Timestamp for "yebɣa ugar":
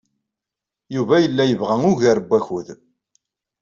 1.45-2.17